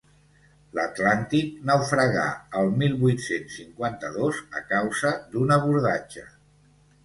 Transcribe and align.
L'«Atlàntic» 0.77 1.51
naufragà 1.71 2.23
el 2.63 2.73
mil 2.81 2.97
vuit-cents 3.05 3.61
cinquanta-dos 3.61 4.43
a 4.63 4.65
causa 4.75 5.15
d'un 5.33 5.59
abordatge. 5.61 6.29